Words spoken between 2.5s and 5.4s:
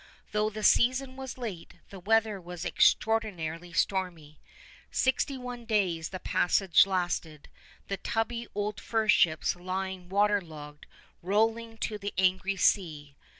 extraordinarily stormy. Sixty